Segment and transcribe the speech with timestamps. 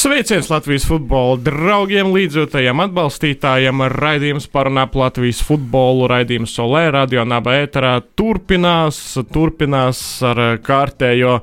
[0.00, 3.82] Sveiciens Latvijas futbola draugiem, līdzjūtējiem, atbalstītājiem.
[3.92, 6.06] Raidījums parunā par Latvijas futbolu.
[6.08, 8.96] Raidījums Solē, radio naba ēterā turpinās,
[9.28, 11.42] turpinās ar kārtējo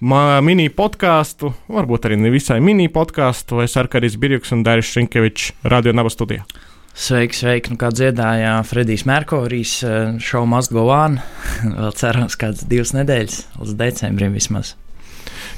[0.00, 3.60] mini podkāstu, varbūt arī ne visai mini podkāstu.
[3.66, 6.48] Es ar Karis Birjuks un Dairis Šinkevičs radio naba studijā.
[6.96, 7.74] Sveiki, sveiki.
[7.74, 9.82] Nu, kā dziedāja Fredijs Merkurijs,
[10.24, 11.20] šovu must go on.
[11.76, 14.78] Vēl cerams, kādas divas nedēļas līdz decembrim vismaz.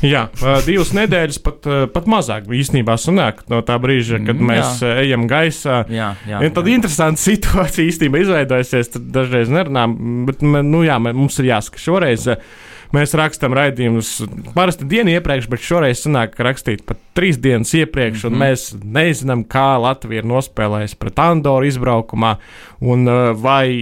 [0.03, 0.25] Jā,
[0.67, 4.97] divas nedēļas, pat, pat mazāk īstenībā sanāk no tā brīža, kad mm, mēs jā.
[5.05, 5.85] ejam gaisā.
[5.93, 6.75] Jā, jā, ja tad jā.
[6.79, 8.93] interesanta situācija īstenībā izveidojusies.
[8.97, 9.97] Tad dažreiz nerunājam,
[10.29, 12.29] bet nu, jā, mums ir jāsaka šoreiz.
[12.35, 14.11] Uh, Mēs rakstām raidījumus
[14.53, 18.43] parasti dienu iepriekš, bet šoreiz sanāk rakstīt pat trīs dienas iepriekš, un mm -hmm.
[18.45, 22.35] mēs nezinām, kā Latvija ir nospēlējusi pret Andoru izbraukumā,
[22.81, 23.73] un uh, vai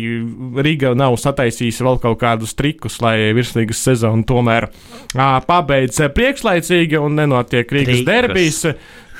[0.62, 7.18] Riga nav sataisījusi vēl kaut kādus trikus, lai virslīgas sezonu tomēr uh, pabeidz priekšlaicīgi un
[7.18, 8.66] nenotiek Rīgas derbijas.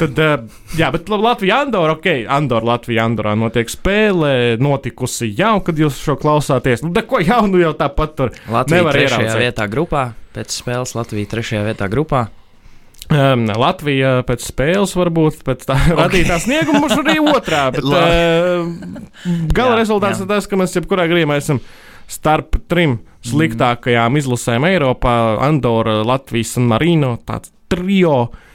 [0.01, 0.17] Tad,
[0.79, 6.17] jā, bet Latvija, Andorra, ok, Andorra, Latvija, Andorā notiek spēle, notikusi jau, kad jūs šo
[6.21, 6.85] klausāties.
[6.87, 9.43] Nu, ko jaunu jau tāpat tur Latvija nevar trešajā ieraudzēt.
[9.45, 12.25] vietā grupā, pēc spēles Latvija trešajā vietā grupā.
[13.11, 15.97] Um, Latvija pēc spēles varbūt pēc tā okay.
[15.99, 18.69] radītā snieguma būs arī otrā, bet uh,
[19.53, 20.25] gala jā, rezultāts jā.
[20.25, 21.61] ir tas, ka mēs jebkurā gadījumā esam
[22.11, 25.17] starp trim sliktākajām izlasēm Eiropā-
[25.49, 28.23] Andorra, Latvijas un Marino, tāds trio.
[28.31, 28.47] Uh,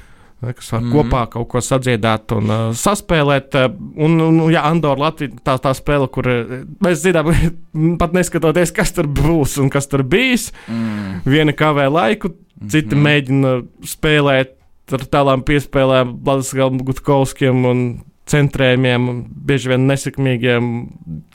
[0.43, 0.91] kas var mm.
[0.93, 3.55] kopā kaut ko sadziedāt un uh, saspēlēt.
[3.57, 6.55] Uh, un, un, jā, Andorra Latvija tā, tā spēle, kur uh,
[6.85, 7.31] mēs zinām,
[8.01, 10.51] pat neskatoties, kas tur būs un kas tur bijis.
[10.67, 11.23] Mm.
[11.25, 12.35] Viena kavē laiku,
[12.67, 13.07] cita mm -hmm.
[13.07, 13.55] mēģina
[13.95, 14.55] spēlēt
[14.93, 17.85] ar tādām piespēlēm, Latvijas Gutkovskiem un
[18.29, 20.71] centrējumiem, bieži vien nesekmīgiem.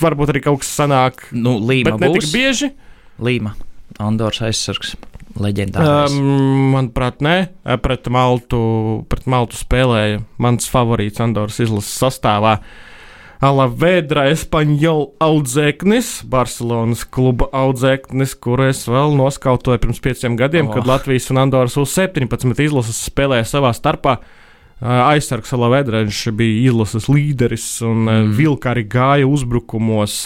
[0.02, 1.28] Varbūt arī kaut kas sanāk.
[1.32, 2.72] Nu, Līma bet ne tik bieži.
[3.18, 3.54] Līma,
[3.98, 4.96] Andorras aizsargs
[5.38, 6.12] leģendārs?
[6.12, 7.36] Um, manuprāt, nē,
[7.84, 8.60] pret Maltu,
[9.10, 12.58] pret Maltu spēlēja mans favorīts Andoras izlases sastāvā.
[13.40, 20.74] Alavedra Espaņola audzēknis, Barcelonas kluba audzēknis, kur es vēl noskautoju pirms pieciem gadiem, oh.
[20.76, 24.18] kad Latvijas un Andoras U-17 izlases spēlēja savā starpā.
[24.80, 28.30] Aizsargs Alavedra, viņš bija izlases līderis un mm.
[28.36, 30.22] vilka arī gāja uzbrukumos.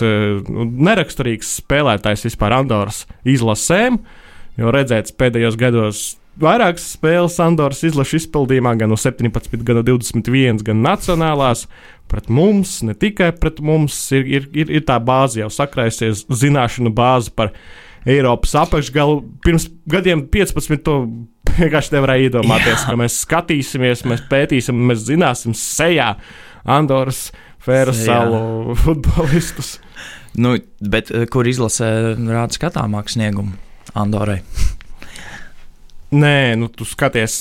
[0.55, 3.99] Neraksturīgs spēlētājs vispār Andoras izlasēm.
[3.99, 4.21] Uh,
[4.61, 6.03] Jo redzēts pēdējos gados
[6.41, 11.67] vairākas spēles Andoras izlaša izpildījumā, gan no 17, gan no 21, gan nacionālās.
[12.11, 16.93] Pret mums, ne tikai pret mums, ir, ir, ir, ir tā bāze jau sakrājusies, zināšanu
[16.95, 17.55] bāze par
[18.05, 19.23] Eiropas apakšgalu.
[19.45, 20.99] Pirms gadiem 15 to
[21.55, 22.91] vienkārši nevarēja iedomāties, Jā.
[22.91, 26.15] ka mēs skatīsimies, mēs pētīsim, mēs zināsim sejā
[26.65, 27.31] Andoras
[27.65, 29.79] Fēra salu futbolistus.
[30.37, 31.89] Nu, bet eh, kur izlasē
[32.19, 33.55] rāda skatāmāku sniegumu?
[33.95, 34.41] Andorai?
[36.15, 37.41] Nē, nu, tu skaties,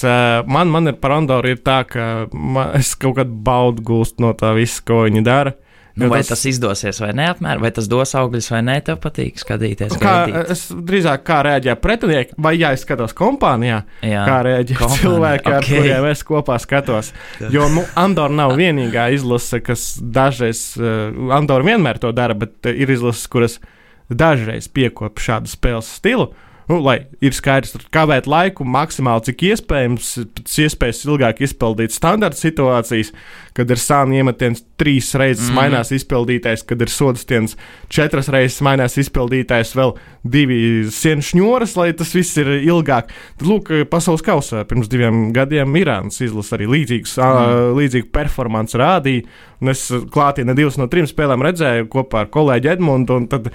[0.50, 4.32] man, man ir par Andoru ir tā, ka man, es kaut kādu baudu gūstu no
[4.38, 5.54] tā visa, ko viņi dara.
[5.94, 8.98] Nu, vai tas, tas izdosies vai nē, apmēram, vai tas dos augļus vai nē, tev
[9.04, 9.94] patīk skatīties.
[10.02, 10.14] Kā,
[10.50, 15.04] es drīzāk kā rēģē pretinieki, vai ja es skatos kompānijā, jā, kā rēģē kompānija.
[15.04, 15.60] cilvēki, okay.
[15.60, 17.14] ar kuriem es kopā skatos.
[17.54, 22.90] Jo nu, Andorra nav vienīgā izlase, kas dažreiz, uh, Andorra vienmēr to dara, bet ir
[22.90, 23.60] izlases, kuras
[24.10, 26.32] dažreiz piekopja šādu spēles stilu.
[26.70, 33.12] Nu, lai ir skaidrs, kavēt laiku maksimāli cik iespējams, pēc iespējas ilgāk izpildīt standarta situācijas,
[33.58, 35.58] kad ir sāni iemetiens trīs reizes mm.
[35.58, 37.56] mainās izpildītais, kad ir sodastiens
[37.94, 40.58] četras reizes mainās izpildītais, vēl divi
[40.94, 43.12] sienu šņoras, lai tas viss ir ilgāk.
[43.38, 47.74] Tad, lūk, pasaules kausā pirms diviem gadiem Irānas izlasa arī līdzīgs, mm.
[47.80, 49.28] līdzīgu performanci rādīja.
[49.64, 53.48] Un es klātienē divas no trim spēlēm redzēju kopā ar kolēģi Edmundu, un tad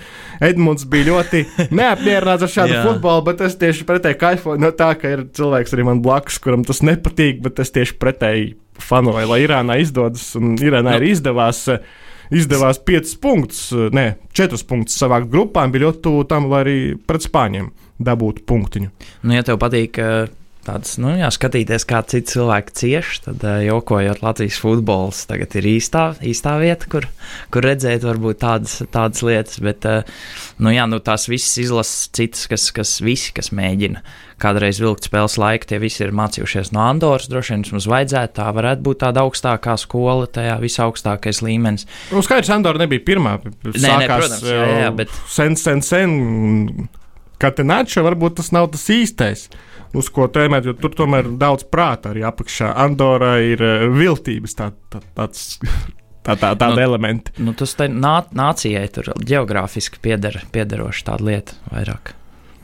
[0.45, 1.43] Edmunds bija ļoti
[1.79, 5.85] neapmierināts ar šādu futbolu, bet es tieši pretēji kaifoju no tā, ka ir cilvēks arī
[5.91, 10.95] man blakus, kuram tas nepatīk, bet es tieši pretēji fanoju, lai Irānā izdodas, un Irānā
[10.95, 11.01] no.
[11.01, 11.67] ir izdevās.
[12.29, 13.61] Izdevās 5 punktus,
[13.97, 16.75] ne 4 punktus savākt grupām, bija ļoti tuvu tam, lai arī
[17.09, 17.71] pret Spāņiem
[18.05, 18.91] dabūtu punktiņu.
[19.25, 19.97] Nu, ja tev patīk
[20.69, 25.69] tāds, nu, jā, skatīties, kā citi cilvēki cieš, tad uh, jokojot Latvijas futbols tagad ir
[25.73, 27.09] īstā, īstā vieta, kur,
[27.55, 30.07] kur redzēt varbūt tādas, tādas lietas, bet, uh,
[30.61, 34.05] nu, jā, nu, tās visas izlases citas, kas, kas visi, kas mēģina
[34.39, 38.47] kādreiz vilkt spēles laiku, tie visi ir mācījušies no Andoras, droši vien mums vajadzētu, tā
[38.55, 41.89] varētu būt tāda augstākā skola, tajā visaugstākais līmenis.
[42.13, 45.19] Nu, skaidrs, Andora nebija pirmā, sākās, nē, nē, protams, jā, jā, bet...
[45.35, 46.15] sen, sen, sen,
[47.39, 49.45] Katenača varbūt tas nav tas īstais
[49.97, 52.73] uz ko tēmēt, jo tur tomēr ir daudz prāta arī apakšā.
[52.85, 55.55] Andorā ir uh, viltības tā, tā, tāds.
[56.29, 57.33] Tā, tā, tāda nu, elementa.
[57.41, 62.11] Nu, tas nā, nācijai tur geogrāfiski pieder, piederoši tāda lieta vairāk.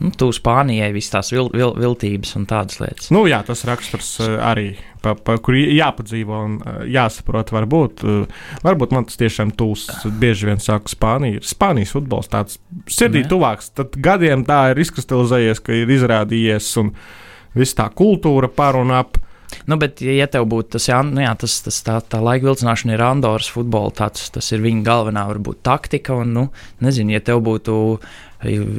[0.01, 3.09] Nu, tu Spānijai visas tās vil, vil, viltības un tādas lietas.
[3.15, 8.47] Nu, jā, tas raksturs uh, arī, pa, pa, kur jāpadzīvo un uh, jāsaprot, varbūt, uh,
[8.65, 9.87] varbūt man tas tiešām tūs,
[10.21, 11.43] bieži vien saka Spānija.
[11.45, 12.59] Spānijas futbols tāds
[12.91, 13.29] sirdī ne.
[13.31, 16.95] tuvāks, tad gadiem tā ir izkristalizējies, ka ir izrādījies un
[17.55, 19.21] viss tā kultūra par un ap.
[19.69, 22.95] Nu, bet, ja tev būtu tas, jā, nu, jā, tas, tas tā, tā laika vilcināšana
[22.95, 26.17] ir Andoras futbola, tāds, tas ir viņa galvenā, varbūt, taktika.
[26.21, 26.45] Un, nu,
[26.83, 27.75] nezinu, ja tev būtu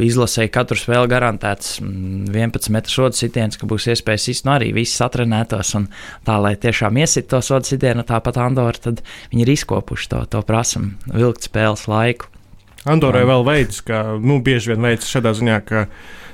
[0.06, 4.72] izlasēji katru spēli garantēts 11 mm, metru sodu sitiens, ka būs iespējas izsist, nu arī
[4.76, 5.88] viss atrenētos un
[6.26, 9.02] tā, lai tiešām iesit to sodu sitienu, tāpat Andorra, tad
[9.32, 12.30] viņi ir izkopuši to, to prasam, vilkt spēles laiku.
[12.86, 15.86] Andorai vēl veids, ka, nu, bieži vien veids šādā ziņā, ka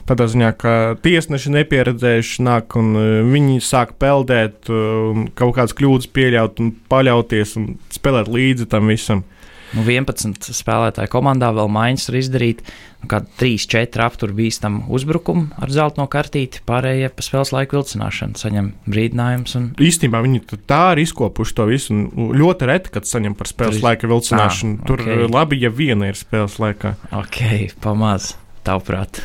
[0.09, 6.11] tādā ziņā, ka tiesneši nepieredzējuši nāk un uh, viņi sāk peldēt, uh, kaut kādas kļūdas
[6.13, 9.25] pieļaut un paļauties un spēlēt līdzi tam visam.
[9.73, 12.61] Nu, 11 spēlētāju komandā vēl maiņas var izdarīt.
[13.03, 18.39] Nu, kā 3-4 aptur bīstam uzbrukumu ar zelta no kartīti, pārējie pa spēles laiku vilcināšanu
[18.39, 19.57] saņem brīdinājumus.
[19.59, 19.71] Un...
[19.83, 21.99] Īstenībā viņi tā ir izkopuši to visu.
[22.43, 23.89] Ļoti reti, kad saņem par spēles Tur...
[23.89, 24.79] laika vilcināšanu.
[24.83, 25.27] À, Tur okay.
[25.33, 26.95] labi, ja viena ir spēles laikā.
[27.23, 27.43] Ok,
[27.83, 28.35] pamāc,
[28.69, 29.25] tavuprāt.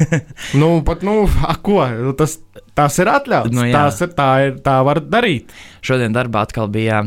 [0.60, 1.82] nu, pat, nu, a, ko?
[2.16, 2.38] Tas,
[2.78, 3.52] tas ir atļauts.
[3.54, 3.74] Nu, jā.
[3.76, 5.52] Tās ir, tā, ir, tā var darīt.
[5.84, 7.04] Šodien darbā atkal bija.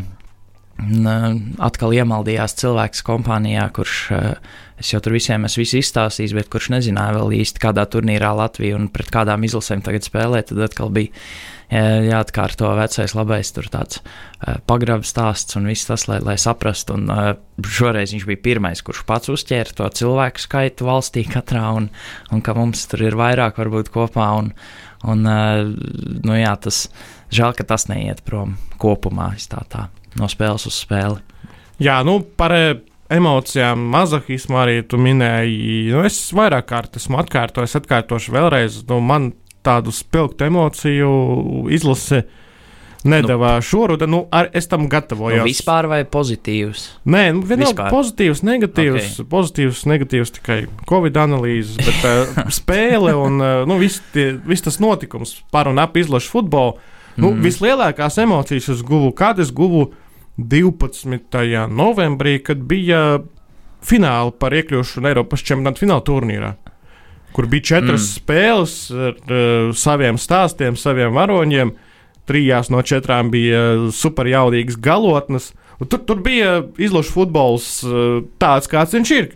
[1.63, 3.97] Atkal iemaldījās cilvēks kompānijā, kurš
[4.81, 8.89] es jau tur visiem esmu izstāstījis, bet kurš nezināja vēl īsti, kādā turnīrā Latvija un
[8.91, 10.41] pret kādām izlasēm tagad spēlē.
[10.47, 11.13] Tad atkal bija
[11.73, 16.97] jāatkārto vecais labais tur tāds uh, pagrabs stāsts un viss tas, lai, lai saprastu.
[16.99, 17.09] Un
[17.63, 21.89] šoreiz viņš bija pirmais, kurš pats uzķēra to cilvēku skaitu valstī katrā un,
[22.33, 24.29] un ka mums tur ir vairāk varbūt kopā.
[24.41, 24.53] Un,
[25.07, 26.87] un nu jā, tas
[27.33, 29.87] žēl, ka tas neiet prom kopumā tā, tā,
[30.19, 31.21] no spēles uz spēli.
[31.83, 32.53] Jā, nu par
[33.13, 35.91] emocijām, mazahismu arī tu minēji.
[35.93, 38.79] Nu, es vairāk kārt esmu atkārtojis, atkārtošu vēlreiz.
[38.89, 39.31] Nu, man
[39.63, 41.11] tādu spilgtu emociju
[41.73, 42.23] izlase
[43.07, 44.11] nedavā nu, šoruden.
[44.13, 45.41] Nu, ar, es tam gatavojos.
[45.41, 46.85] Nu, vispār vai pozitīvs?
[47.03, 49.29] Nē, nu, vienalga pozitīvs, negatīvs, okay.
[49.33, 50.59] pozitīvs, negatīvs tikai
[50.89, 55.99] Covid analīzes, bet uh, spēle un uh, nu, viss vis tas notikums par un ap
[55.99, 56.79] izlašu futbolu.
[57.13, 57.43] Nu, mm.
[57.45, 59.91] Vislielākās emocijas es guvu, kad es guvu
[60.37, 61.67] 12.
[61.69, 63.21] novembrī, kad bija
[63.83, 66.53] fināli par iekļūšanu Eiropas čempionāta fināla turnīrā
[67.33, 68.13] kur bija četras mm.
[68.19, 71.73] spēles ar uh, saviem stāstiem, saviem varoņiem.
[72.29, 75.49] Trijās no četrām bija superjaudīgas galotnes.
[75.81, 79.33] Tur, tur bija izlašu futbols uh, tāds, kāds viņš ir.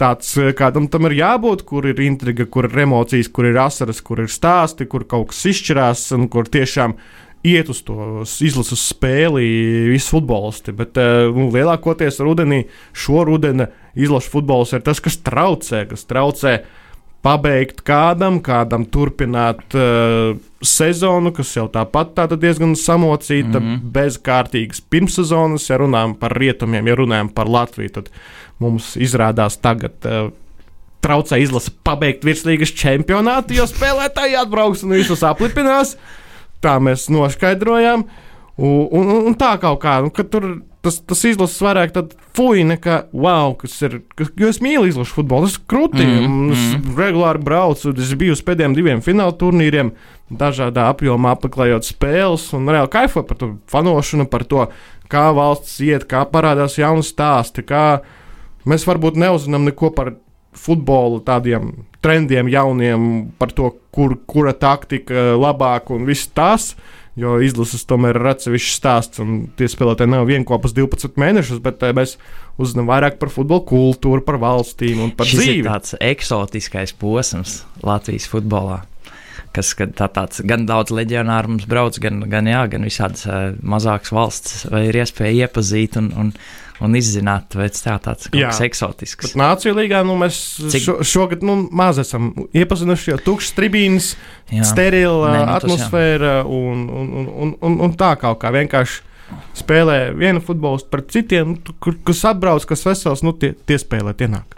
[0.00, 4.02] Tāds, uh, kādam tam ir jābūt, kur ir intriga, kur ir emocijas, kur ir asaras,
[4.02, 6.96] kur ir stāsti, kur kaut kas izšķirās un kur tiešām
[7.44, 9.44] iet uz to izlases spēli
[9.92, 10.72] visi futbolisti.
[10.76, 12.64] Bet uh, nu, lielākoties rudenī,
[12.96, 16.56] šo rudeni izlašu futbols ir tas, kas traucē, kas traucē
[17.24, 23.92] pabeigt kādam, kādam turpināt uh, sezonu, kas jau tāpat tā diezgan samocīta, mm -hmm.
[23.92, 25.68] bez kārtīgas pirmssezonas.
[25.70, 28.10] Ja runājam par rietumiem, ja runājam par Latviju, tad
[28.58, 29.92] mums izrādās tagad.
[30.04, 30.32] Uh,
[31.04, 35.98] Traucē izlase pabeigt virslīgas čempionātu, jo spēlētāji atbrauks un visus aplipinās.
[36.64, 38.06] Tā mēs noskaidrojām.
[38.54, 40.46] Un, un, un tā kaut kā, nu, tur
[40.84, 41.94] tas, tas izlases vairāk
[42.36, 43.98] fuj, nekā wow, kas ir.
[44.18, 46.04] Kas, jo es mīlu izlašu futbolu, tas ir krūti.
[46.04, 46.96] Mm, es mm.
[46.98, 49.94] regulāri braucu, es biju uz pēdējiem diviem fināla turnīriem,
[50.34, 54.68] dažādā apjomā apmeklējot spēles un reāli kaifoju par to fanošanu, par to,
[55.12, 57.66] kā valsts iet, kā parādās jauni stāsti.
[58.64, 60.14] Mēs varbūt neuzinām neko par
[60.56, 61.72] futbolu tādiem
[62.04, 63.08] trendiem, jauniem,
[63.40, 66.74] par to, kur, kura taktika labāka un viss tas.
[67.14, 71.92] Jo izlases tomēr ir atsevišķs stāsts, un tie spēlētāji nav vienopus 12 mēnešus, bet eh,
[71.94, 72.16] mēs
[72.58, 75.62] uzzinām vairāk par futbola kultūru, par valstīm un par Šis dzīvi.
[75.62, 78.80] Tas ir tāds eksotiskais posms Latvijas futbolā.
[79.54, 84.10] Kas tā, tāds gan daudz leģionāru mums brauc, gan, gan, jā, gan visādas uh, mazākas
[84.10, 86.32] valsts, vai ir iespēja iepazīt un, un,
[86.82, 89.32] un izzināt, vai tas tā, tāds kaut kas eksotisks.
[89.32, 90.40] Bet Nāciju līgā nu, mēs
[90.72, 90.82] Cik...
[90.82, 94.12] šo, šogad nu, maz esam iepazinuši jau tukšas tribīnas,
[94.66, 99.10] sterila Nē, nu, atmosfēra un, un, un, un, un, un tā kaut kā vienkārši.
[99.56, 104.28] Spēlē vienu futbolistu pret citiem, kur, kas atbrauc, kas vesels, nu tie, tie spēlē, tie
[104.30, 104.52] nāk.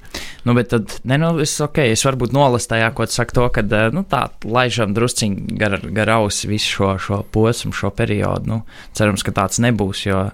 [0.45, 3.65] Nu, bet tad, ne, nu, es, okay, es varbūt nolasu tajā, ko saka to, ka
[3.65, 8.51] eh, nu, tā laižam drusciņi gar, gar ausi visu šo, šo posmu, šo periodu.
[8.51, 8.61] Nu,
[8.97, 10.27] cerams, ka tāds nebūs, jo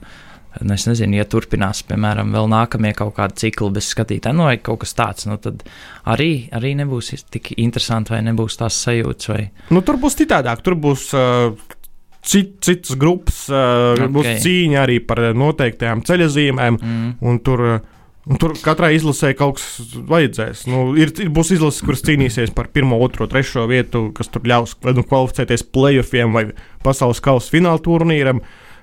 [0.61, 4.59] Nu, es nezinu, ja turpinās, piemēram, vēl nākamie kaut kādi cikli bez skatītāja, nu, vai
[4.61, 5.65] kaut kas tāds, nu, tad
[6.13, 9.31] arī, arī nebūs tik interesanti, vai nebūs tās sajūtas.
[9.33, 9.47] Vai...
[9.73, 11.13] Nu, tur būs citādāk, tur būs.
[11.17, 11.79] Uh...
[12.23, 14.07] Cit, citas grupas, uh, okay.
[14.15, 17.09] būs cīņa arī par noteiktajām ceļazīmēm, mm.
[17.27, 17.81] un tur uh,
[18.23, 20.67] Un tur katrai izlasē kaut kas vajadzēs.
[20.71, 24.77] Nu, ir, ir, būs izlases, kuras cīnīsies par pirmo, otro, trešo vietu, kas tur ļaus
[24.95, 26.45] nu, kvalificēties playoffiem vai
[26.87, 28.39] pasaules kausa fināla turnīram,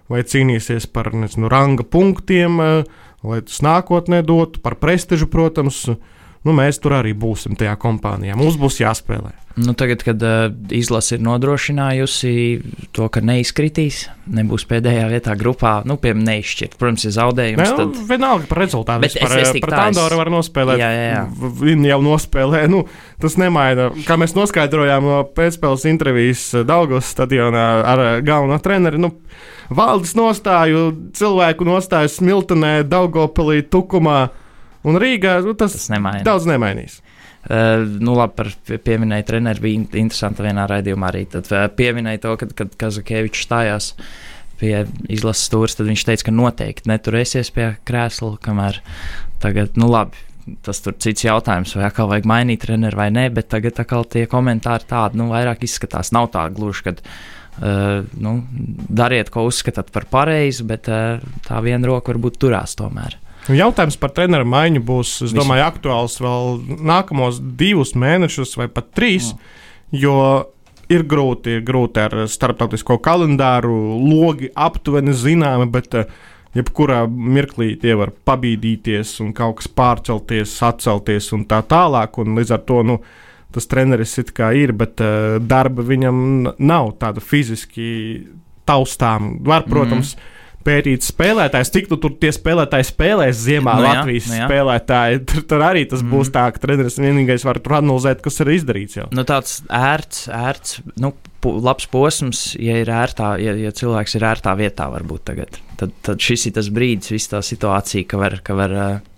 [0.10, 2.84] vai cīnīsies par nezinu, ranga punktiem, eh,
[3.24, 5.86] lai tas nākotnē dotu, par prestižu, protams.
[6.48, 8.38] Nu, mēs tur arī būsim tajā kompānijā.
[8.40, 9.34] Mums būs jāspēlē.
[9.60, 12.32] Nu, tagad, kad uh, izlase ir nodrošinājusi
[12.96, 16.78] to, ka neizkritīs, nebūs pēdējā vietā grupā, nu, piemēram, neizšķirt.
[16.80, 17.60] Protams, ir zaudējums.
[17.66, 18.00] Ne, tad...
[18.08, 19.04] Vienalga par rezultātu.
[19.04, 20.80] Bet par, es, es par Tandoru var nospēlēt.
[20.80, 21.52] Jā, jā, jā.
[21.60, 22.66] Viņi jau nospēlē.
[22.72, 22.86] Nu,
[23.20, 23.90] tas nemaina.
[24.08, 29.02] Kā mēs noskaidrojām no pēcspēles intervijas Daugos stadionā ar galveno treneri.
[29.02, 29.12] Nu,
[29.76, 30.88] Valdes nostāju,
[31.20, 34.30] cilvēku nostāju Smiltenē, Daugopilī, Tukumā
[34.88, 35.40] un Rīgā.
[35.46, 36.26] Nu, tas, tas nemaina.
[36.28, 37.00] daudz nemainīs.
[37.40, 38.50] Uh, nu, labi, par
[38.84, 41.24] pieminēju treneru bija interesanti vienā raidījumā arī.
[41.32, 43.94] Tad uh, pieminēja to, kad, kad Kazakēvičs stājās
[44.60, 44.74] pie
[45.08, 48.82] izlases stūres, tad viņš teica, ka noteikti neturēsies pie krēsla, kamēr
[49.40, 50.20] tagad, nu labi,
[50.66, 54.26] tas tur cits jautājums, vai atkal vajag mainīt treneru vai nē, bet tagad atkal tie
[54.30, 56.12] komentāri tādi, nu, vairāk izskatās.
[56.16, 57.04] Nav tā gluži, kad.
[57.60, 58.38] Uh, nu,
[58.88, 63.18] dariet, ko uzskatāt par pareizi, bet uh, tā viena roka varbūt turās tomēr.
[63.50, 68.92] Nu, jautājums par treneru maiņu būs, es domāju, aktuāls vēl nākamos divus mēnešus vai pat
[68.94, 69.32] trīs,
[69.90, 70.20] jo
[70.94, 73.74] ir grūti, ir grūti ar starptautisko kalendāru,
[74.06, 76.14] logi aptuveni zināmi, bet uh,
[76.54, 82.22] jebkurā mirklī tie var pabīdīties un kaut kas pārcelties, atcelties un tā tālāk.
[82.22, 83.02] Un līdz ar to nu,
[83.50, 87.90] tas treneris it kā ir, bet uh, darba viņam nav tāda fiziski
[88.70, 89.40] taustām.
[89.42, 93.96] Var, protams, mm pētīt spēlētājs, cik tu tur tie spēlētāji spēlēs ziemā no nu jā,
[94.00, 94.50] Latvijas no nu jā.
[94.50, 95.22] spēlētāji.
[95.30, 96.14] Tur, tur arī tas mm.
[96.14, 99.08] būs tā, ka treneris vienīgais var tur analizēt, kas ir izdarīts jau.
[99.16, 101.14] Nu, tāds ērts, ērts, nu,
[101.46, 105.60] labs posms, ja ir ērtā, ja, ja cilvēks ir ērtā vietā, varbūt tagad.
[105.80, 108.74] Tad, tad šis ir tas brīdis, visa tā situācija, ka var, ka var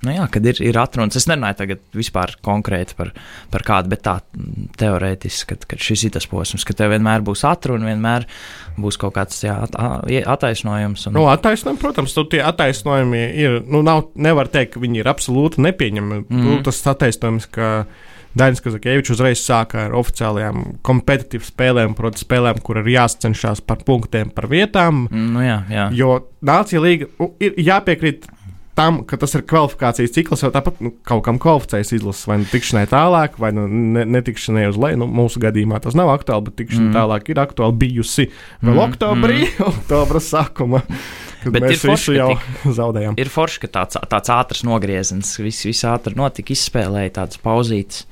[0.05, 1.17] nu jā, kad ir, ir atrunas.
[1.17, 3.09] Es nerunāju tagad vispār konkrēti par,
[3.53, 4.19] par kādu, bet tā
[4.77, 8.27] teorētiski, ka, ka šis ir tas posms, ka tev vienmēr būs atruna, vienmēr
[8.77, 9.57] būs kaut kāds jā,
[10.35, 11.07] attaisnojums.
[11.09, 11.17] Un...
[11.17, 16.27] Nu, attaisnojumi, protams, tie attaisnojumi ir, nu, nav, nevar teikt, ka viņi ir absolūti nepieņemami.
[16.29, 16.63] Mm -hmm.
[16.69, 17.71] Tas attaisnojums, ka
[18.37, 24.31] Dainis Kazakēvičs uzreiz sāka ar oficiālajām kompetitīvām spēlēm, proti, spēlēm, kur ir jācenšas par punktiem,
[24.35, 25.07] par vietām.
[25.11, 25.89] Nu jā, jā.
[25.95, 27.09] Jo Nācija līga
[27.43, 28.29] ir jāpiekrīt
[28.77, 32.47] tam, ka tas ir kvalifikācijas cikls, jau tāpat nu, kaut kam kvalificējas izlases, vai nu
[32.49, 35.01] tikšanai tālāk, vai nu ne, netikšanai uz leju.
[35.03, 36.95] Nu, mūsu gadījumā tas nav aktuāli, bet tikšana mm.
[36.95, 38.29] tālāk ir aktuāli bijusi
[38.63, 38.83] vēl mm.
[38.87, 39.67] oktobrī, mm.
[39.73, 40.81] oktobra sākuma.
[41.49, 43.15] Bet mēs forši, jau tik, zaudējām.
[43.21, 48.05] Ir forši, ka tāds, tāds ātrs nogrieziens, viss, viss ātri notika, izspēlēja tādas pauzītes.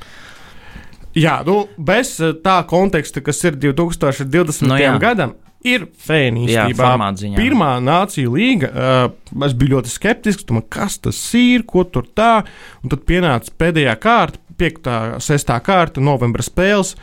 [1.18, 4.68] Jā, nu, bez eh, tā konteksta, kas ir 2020.
[4.70, 4.96] No, jā.
[5.02, 6.92] gadam, ir fēni īstenībā.
[7.38, 12.46] Pirmā nācija līga, uh, es biju ļoti skeptisks, domāju, kas tas ir, ko tur tā.
[12.84, 16.96] Un tad pienāca pēdējā kārta, piektā, sestā kārta, novembra spēles,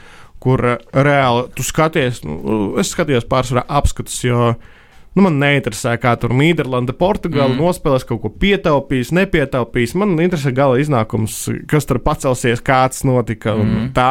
[0.42, 2.38] kur uh, reāli tu skaties, nu,
[2.80, 4.72] es skatījos pārsvarā apskatus, jo uh,
[5.16, 7.62] Nu, man neinteresē, kā tur Nīderlanda, Portugāla mm.
[7.62, 9.94] nospēlēs kaut ko pietaupījis, nepietaupījis.
[9.96, 11.38] Man interesē gala iznākums,
[11.70, 13.62] kas tur pacelsies, kāds notika mm.
[13.64, 14.10] un tā.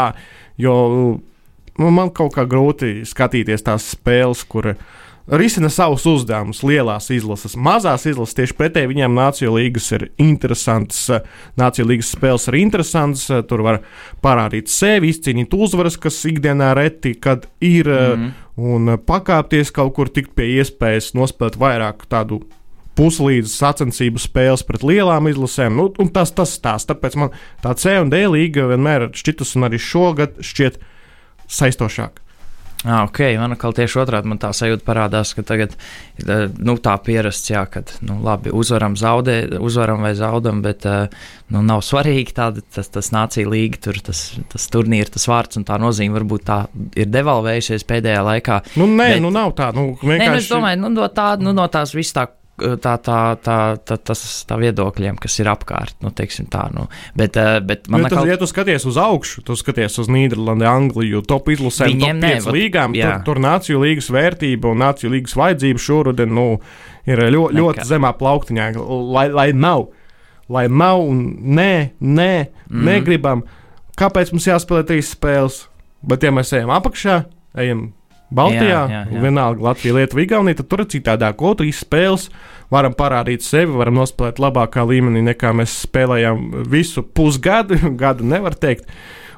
[0.57, 0.73] Jo
[1.77, 4.71] nu, man kaut kā grūti skatīties tās spēles, kur
[5.29, 7.53] risina savus uzdevumus lielās izlases.
[7.53, 11.03] Mazās izlases tieši pretēji viņām Nāciju līgas ir interesantas.
[11.59, 13.27] Nāciju līgas spēles ir interesantas.
[13.49, 13.83] Tur var
[14.25, 17.13] parādīt sevi, izcīnīt uzvaras, kas ikdienā reti,
[17.61, 17.93] ir.
[17.93, 22.41] Mm un eh, pakāpties kaut kur, tikt pie iespējas nospēlēt vairāk tādu
[22.95, 25.75] puslīdz sacensību spēles pret lielām izlasēm.
[25.75, 26.87] Nu, tas tas stāsts.
[26.87, 27.33] Tāpēc man
[27.63, 30.79] tā C un D līga vienmēr šķitus, un arī šogad šķiet
[31.51, 32.24] saistošāk.
[32.85, 35.71] Ah, ok, man atkal tieši otrādi man tā sajūta parādās, ka tagad
[36.21, 41.09] eh, nu, tā pierasts, jā, ka nu, labi, uzvaram, zaudē, uzvaram vai zaudam, bet eh,
[41.49, 44.21] nu, nav svarīgi tāda, tas, tas nācija līga, tur tas,
[44.53, 46.59] tas turnīrs, tas vārds un tā nozīme varbūt tā
[46.93, 48.61] ir devalvējusies pēdējā laikā.
[48.77, 49.71] Nu, nē, bet, nu nav tā.
[49.73, 50.21] Nu, vienkārši...
[50.21, 53.57] nē, nu, es domāju, nu, no, tā, nu, no tās viss tā tā, tā, tā,
[53.83, 55.97] tā, tas, tā viedokļiem, kas ir apkārt.
[56.03, 56.85] Nu, tā, nu.
[57.17, 60.67] Bet, eh, bet man liekas, ka, ja tu skaties uz augšu, tu skaties uz Nīderlandi,
[60.69, 63.17] Angliju, top izlasēm, top 5 līgām, jā.
[63.19, 66.47] tur, tur nāciju līgas vērtība un nāciju līgas vajadzība šoruden nu,
[67.09, 68.71] ir ļoti, ļoti zemā plauktiņā,
[69.11, 69.89] lai, lai nav.
[70.45, 71.23] Lai nav un
[71.57, 72.33] nē, nē,
[72.69, 72.81] mm.
[72.85, 73.41] negribam.
[73.97, 75.63] Kāpēc mums jāspēlē trīs spēles?
[76.05, 77.23] Bet, ja mēs ejam apakšā,
[77.57, 77.87] ejam
[78.33, 79.21] Baltijā, jā, jā, jā.
[79.21, 81.43] vienalga Latvija, Lietuva, Igaunija, tad tur ir citādāk.
[81.45, 82.29] Otrīs spēles
[82.73, 88.89] varam parādīt sevi, varam nospēlēt labākā līmenī nekā mēs spēlējām visu pusgadu, gadu nevar teikt,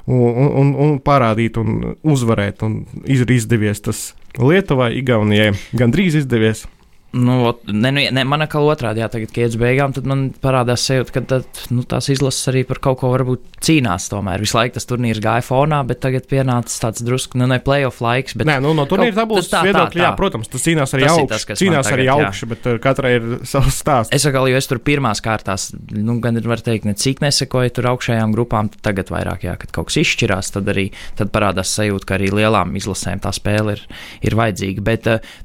[0.07, 2.63] un, un, un parādīt un uzvarēt.
[2.63, 4.07] Un ir izdevies tas
[4.39, 6.65] Lietuvai, Igaunijai, gandrīz izdevies.
[7.11, 10.25] Nu, ne, nu, ne, man atkal otrādi, jā, tagad, kad iet uz beigām, tad man
[10.43, 14.09] parādās sajūta, ka tad, nu, tās izlases arī par kaut ko varbūt cīnās.
[14.11, 18.03] Tomēr visu laiku tas turnīrs gāja fonā, bet tagad pienācis tāds drusku, nu, ne playoff
[18.03, 18.35] laiks.
[18.35, 21.57] Nē, nu, no turnīra tabulas viedokļa, jā, protams, tas cīnās arī augšā.
[21.63, 24.11] Cīnās arī augšā, bet uh, katrai ir savs stāsts.
[24.11, 27.91] Es saku, jo es tur pirmās kārtās, nu, gan var teikt, ne cik nesekoju tur
[27.95, 32.19] augšējām grupām, tagad vairāk, jā, kad kaut kas izšķirās, tad arī tad parādās sajūta, ka
[32.19, 33.87] arī lielām izlasēm tā spēle ir,
[34.27, 34.87] ir vajadzīga.
[34.91, 35.35] Bet, uh,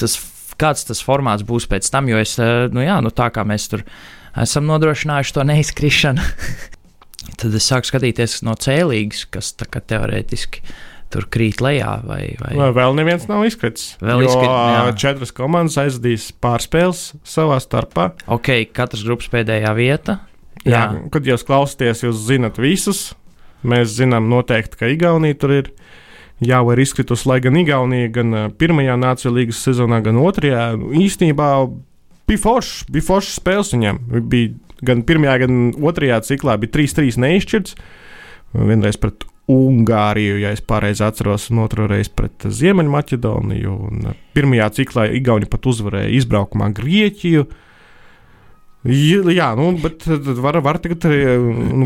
[0.00, 0.16] tas
[0.60, 3.68] kāds tas formāts būs pēc tam, jo es, eh, nu jā, nu tā kā mēs
[3.72, 3.84] tur
[4.38, 6.30] esam nodrošinājuši to neizkrišanu,
[7.40, 10.64] tad es sāku skatīties no cēlīgas, kas tā kā teorētiski
[11.12, 11.98] tur krīt lejā.
[12.08, 12.54] Vai, vai...
[12.56, 13.94] vai vēl neviens nav izkritis.
[14.00, 15.00] Vēl izkritis.
[15.02, 18.12] Četras komandas aizdīs pārspēles savā starpā.
[18.32, 20.22] Ok, katras grupas pēdējā vieta.
[20.62, 23.10] Jā, jā kad jūs klausāties, jūs zinat visus.
[23.62, 25.68] Mēs zinām noteikti, ka Igaunija tur ir
[26.46, 30.72] jau ir izkritusi, lai gan Igaunija, gan pirmajā Nācijas līgas sezonā, gan otrajā.
[30.80, 31.48] Nu, īstenībā
[32.28, 34.00] bija foršs, bija foršs spēles viņam.
[34.30, 34.52] Bija
[34.86, 37.76] gan pirmajā, gan otrajā ciklā bija 3-3 neizšķirts.
[38.52, 43.74] Vienreiz pret Ungāriju, ja es pareizi atceros, un otru reizi pret Ziemeļmaķedoniju.
[44.36, 47.48] Pirmajā ciklā Igauni pat uzvarēja izbraukumā Grieķiju.
[48.82, 50.06] Jā, nu, bet
[50.42, 51.06] var, var tagad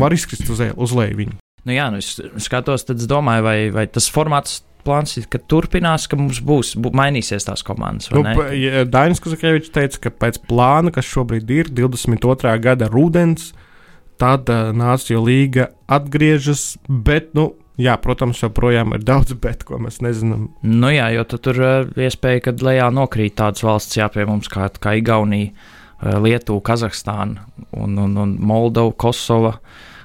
[0.01, 1.27] var izkrist uz, uz leju
[1.67, 5.41] nu, jā, nu, es skatos, tad es domāju, vai, vai tas formāts plāns ir, ka
[5.51, 8.09] turpinās, ka mums būs, būs mainīsies tās komandas.
[8.15, 8.23] Nu,
[8.55, 12.55] ja Dainis Kazakēvičs teica, ka pēc plāna, kas šobrīd ir 22.
[12.63, 13.51] gada rudens,
[14.21, 19.99] tad uh, Nācija līga atgriežas, bet, nu, Jā, protams, joprojām ir daudz, bet ko mēs
[20.01, 20.47] nezinām.
[20.65, 24.49] Nu jā, jo tur ir uh, iespēja, ka lejā nokrīt tādas valsts, jā, pie mums
[24.49, 27.45] kā, kā Igaunija, uh, Lietuva, Kazahstāna
[27.77, 29.53] un, un, un Moldova, Kosova.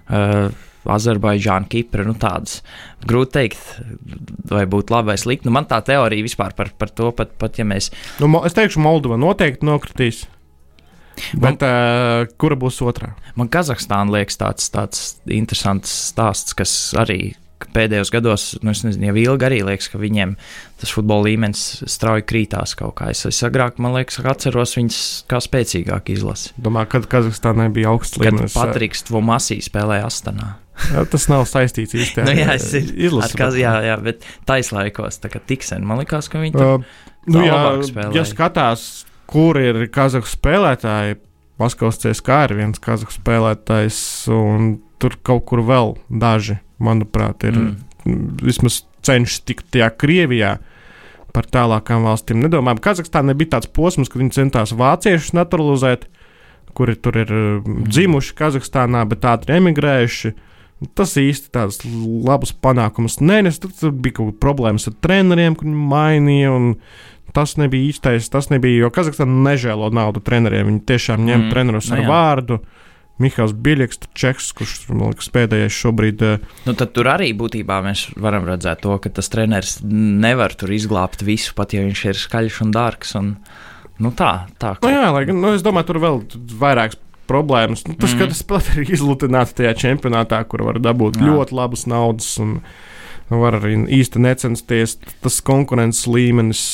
[0.05, 0.53] Uh,
[0.91, 2.07] Azerbaidžāna, Kipra.
[2.07, 2.61] Nu, tādas
[3.07, 3.63] grūti teikt,
[4.51, 5.49] vai būtu labi vai slikti.
[5.49, 7.93] Nu, man tā teorija vispār par, par to, pat, pat ja mēs.
[8.23, 10.25] Nu, es teikšu, Moldova noteikti nokritīs.
[11.37, 13.13] Bet, man, uh, kura būs otrā?
[13.37, 17.35] Man Kazahstāna liekas tāds, tāds interesants stāsts, kas arī
[17.73, 20.35] pēdējos gados, nu, es nezinu, jau ilgi arī liekas, ka viņiem
[20.81, 23.13] tas futbola līmenis strauji krītās kaut kā.
[23.15, 26.53] Es, es agrāk, man liekas, atceros viņus kā spēcīgāk izlasi.
[26.63, 28.53] Domāju, kad Kazahstānai bija augsts līmenis.
[28.53, 30.57] Kad Patriks Tvomasī spēlēja Astanā.
[30.93, 32.29] Jā, tas nav saistīts īstenībā.
[32.29, 33.39] nu, jā, es izlasu.
[33.39, 36.87] Kaz, jā, jā, bet taislaikos, tā kā tiksen, man liekas, ka viņi tur uh,
[37.31, 38.15] nu, jā, spēlē.
[38.17, 38.87] Ja skatās,
[39.31, 41.21] kur ir Kazahu spēlētāji,
[41.61, 43.99] Maskavas CSK ir viens Kazahu spēlētājs,
[44.35, 48.39] un tur kaut kur vēl daži manuprāt, ir mm.
[48.43, 50.57] vismaz cenšas tikt tajā Krievijā.
[51.33, 52.83] Par tālākām valstīm nedomājam.
[52.85, 56.05] Kazahstānā bija tāds posms, kad viņi centās vāciešus naturalizēt,
[56.77, 57.87] kuri tur ir mm.
[57.89, 60.35] dzimuši Kazahstānā, bet ātri emigrējuši.
[60.99, 63.61] Tas īsti tāds labs panākums nenes.
[63.63, 66.55] Tur bija kaut kāda problēmas ar treneriem, kuriem mainīja.
[67.33, 70.69] Tas nebija īstais, tas nebija, jo Kazahstāna nežēlo naudu treneriem.
[70.69, 71.53] Viņi tiešām ņem mm.
[71.55, 72.59] trenerus ar no, nu vārdu.
[73.23, 76.25] Mihāls Biļaks, Čeks, kurš liekas pēdējais šobrīd.
[76.27, 80.73] Eh, nu, tad tur arī būtībā mēs varam redzēt to, ka tas treneris nevar tur
[80.75, 83.15] izglābt visu, pat ja viņš ir skaļš un dārgs.
[83.21, 83.33] Un,
[84.03, 84.75] nu, tā, tā.
[84.83, 86.23] Nu, jā, lai, nu, es domāju, tur vēl
[86.61, 86.99] vairākas
[87.33, 87.87] problēmas.
[87.89, 88.21] Nu, tas, mm.
[88.21, 91.29] ka tas pat ir izlutināts tajā čempionātā, kur var dabūt jā.
[91.29, 92.35] ļoti labas naudas.
[92.43, 92.59] Un,
[93.41, 94.97] var arī īsti necensties.
[95.25, 96.65] Tas konkurences līmenis,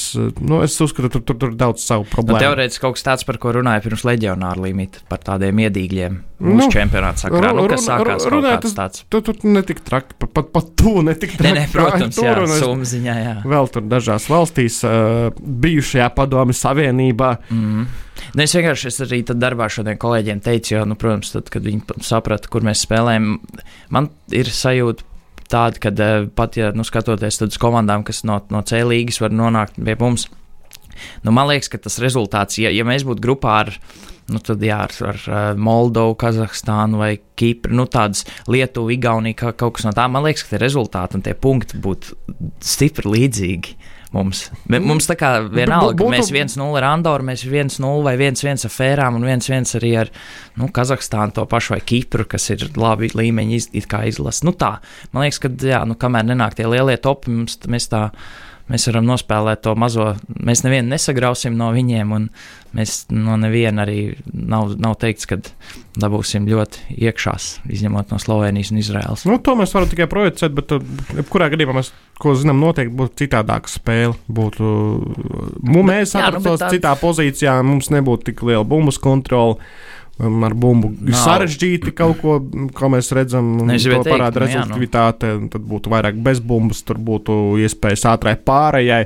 [0.40, 2.38] nu, es uzskatu, tur, tur, tur daudz savu problēmu.
[2.38, 6.18] Nu, Teorētiski kaut kas tāds, par ko runāja pirms leģionāra limita, par tādiem iedīgļiem.
[6.38, 9.05] Mūsu nu, čempionāta sakrā, nu, kas sākās runāt, tas tāds.
[9.11, 11.55] Tur, tur netik traki, pat, pat, pat tu netik traki.
[11.55, 13.33] Ne, ne, protams, jā, sumziņā, jā.
[13.49, 17.33] Vēl tur dažās valstīs, uh, bijušajā padomi savienībā.
[17.51, 17.88] Mm.
[18.35, 21.99] Nu, es vienkārši es arī darbā šodien kolēģiem teicu, jo, nu, protams, tad, kad viņi
[22.07, 23.37] saprata, kur mēs spēlējam,
[23.94, 25.08] man ir sajūta
[25.52, 29.34] tāda, ka eh, pat ja nu, skatoties uz komandām, kas no, no C līgas var
[29.34, 30.28] nonākt pie mums,
[31.24, 33.72] nu, man liekas, ka tas rezultāts, ja, ja mēs būtu grupā ar,
[34.28, 39.54] nu, tad, jā, ar, ar eh, Moldovu, Kazahstānu vai Kipru, nu, tādas Lietuvu, Igauniju, kā,
[39.58, 42.18] kaut kas no tā, man liekas, ka tie rezultāti un tie punkti būtu
[42.64, 43.78] stipri līdzīgi.
[44.14, 46.09] Mums, mums tā kā vienalga, būtu...
[46.14, 50.12] mēs 1-0 ar Andoru, mēs 1-0 vai 1-1 ar Fērām un 1-1 arī ar
[50.57, 54.47] nu, Kazahstānu, to pašu vai Kipru, kas ir labi līmeņi iz, izlases.
[54.49, 54.79] Nu, tā,
[55.12, 58.07] man liekas, ka jā, nu, kamēr nenāk tie lielie topi, mums, mēs tā
[58.68, 60.12] mēs varam nospēlēt to mazo.
[60.28, 62.28] Mēs nevienu nesagrausim no viņiem, un
[62.76, 64.00] mēs no neviena arī
[64.33, 65.40] nav, nav teikts, ka
[65.98, 69.26] dabūsim ļoti iekšās, izņemot no Slovenijas un Izraēlas.
[69.28, 70.85] Nu, to mēs varam tikai projicēt, bet uh,
[71.16, 74.16] jebkurā gadījumā mēs, ko zinām, noteikti būtu citādāka spēle.
[74.28, 74.72] Būtu,
[75.64, 79.59] mēs atrastos nu, citā pozīcijā, mums nebūtu tik liela bumbas kontrola
[80.18, 81.18] ar bumbu Nav.
[81.22, 82.38] sarežģīti kaut ko,
[82.74, 83.57] ko mēs redzam.
[83.62, 85.31] To parāda rezultātivitāte.
[85.31, 85.50] Nu, jā, nu.
[85.54, 89.04] Tad būtu vairāk bez bumbas, tur būtu iespējas ātrai pārējai.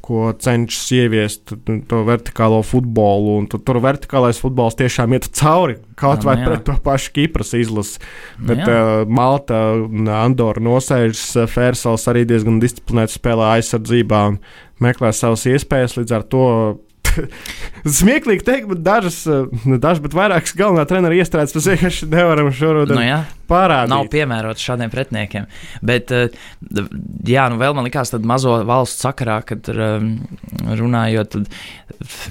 [0.00, 1.52] ko cenšas ieviest
[1.86, 3.36] to vertikālo futbolu.
[3.52, 8.00] Tur, tur vertikālais futbols tiešām iet cauri kaut vai jā, pret to pašu Kipras izlasi.
[8.40, 8.66] Bet jā.
[8.66, 14.40] uh, Malta un Andorra nosēžas, uh, Fērsals arī diezgan disciplinēti spēlē aizsardzībā un
[14.82, 16.00] meklē savas iespējas.
[16.00, 16.46] Līdz ar to
[18.00, 19.22] smieklīgi teikt, bet dažas,
[19.64, 23.20] ne dažas, bet vairākas galvenā trenera iestrādes mēs vienkārši nevaram šobrīd nu, jā,
[23.50, 23.92] parādīt.
[23.92, 25.48] Nav piemērots šādiem pretiniekiem.
[25.86, 26.28] Bet, eh,
[27.26, 31.48] jā, nu vēl man likās, tad mazo valstu sakarā, kad runājot, tad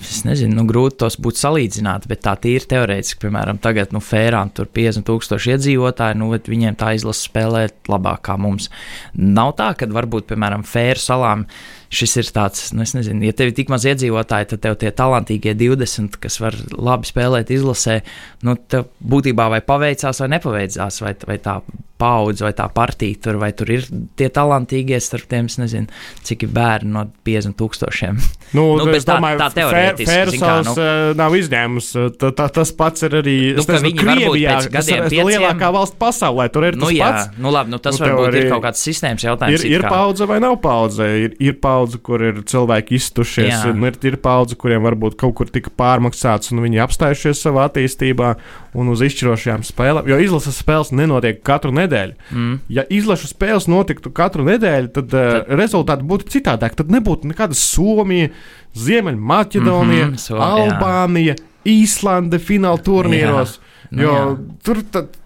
[0.02, 4.54] es nezinu, nu grūti tos būtu salīdzināt, bet tā tīri teorētiski, piemēram, tagad, nu, Fērām
[4.56, 8.70] tur 50 tūkstoši iedzīvotāji, nu, viņiem tā izlase spēlē labāk kā mums.
[9.14, 11.46] Nav tā, ka varbūt, piemēram, Fēru salām
[11.90, 14.94] šis ir tāds, nu, es nezinu, ja tev ir tik maz iedzīvotāji, tad tev tie
[14.96, 18.00] talantīgie 20, kas var labi spēlēt izlasē,
[18.46, 21.60] nu, tev būtībā vai paveicās vai nepaveicās, vai, vai tā
[22.00, 25.90] paudze vai tā partija tur, vai tur ir tie talantīgie starp tiem, es nezinu,
[26.26, 28.20] cik ir bērni no 50 tūkstošiem.
[28.50, 30.10] Nu, nu, es tā, domāju, tā teorētiski.
[30.10, 31.90] Fērsals nu, uh, nav izņēmums.
[32.18, 35.28] Tā, tā, tas pats ir arī nu, nezinu, Krievijā, kas ir pieciem...
[35.28, 36.48] lielākā valsts pasaulē.
[36.50, 37.38] Tur ir nu, tas jā, pats.
[37.38, 38.42] Nu, labi, nu, tas nu, varbūt arī...
[38.42, 39.68] ir kaut kāds sistēmas jautājums.
[39.70, 41.06] Ir, ir paudze vai nav paudze?
[41.28, 45.50] Ir, ir paudze, kur ir cilvēki iztušies, un ir, ir paudze, kuriem varbūt kaut kur
[45.52, 48.34] tika pārmaksāts, un viņi apstājušies savā attīstībā
[48.80, 50.10] un uz izšķirošajām spēlēm.
[50.12, 52.18] Jo izlases spēles nenotiek katru nedēļu.
[52.34, 52.58] Mm.
[52.76, 55.54] Ja izlašu spēles notiktu katru nedēļu, tad, eh, tad...
[55.60, 56.76] Rezultāti būtu citādāk.
[56.80, 58.34] Tad nebūtu nekāda Somija,
[58.78, 61.46] Ziemeļmaķedonija, mm -hmm, so, Albānija, jā.
[61.70, 63.58] Īslande fināla turnīros.
[63.58, 63.66] Jā.
[63.90, 64.28] Nu, jo jā.
[64.64, 65.18] tur tad,